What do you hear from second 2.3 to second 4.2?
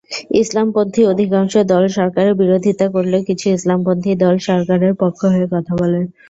বিরোধিতা করলেও কিছু ইসলামপন্থী